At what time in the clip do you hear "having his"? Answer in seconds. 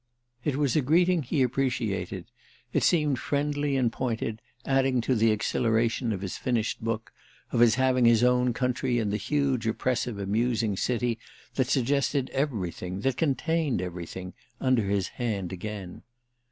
7.75-8.23